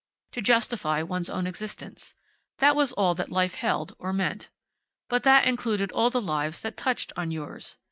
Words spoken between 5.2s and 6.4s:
that included all the